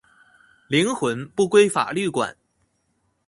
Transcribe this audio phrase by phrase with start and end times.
[0.67, 2.35] 靈魂不歸法律管